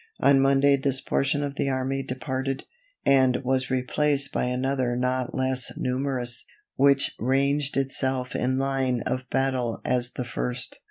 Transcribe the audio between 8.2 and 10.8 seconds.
in line of battle as the first.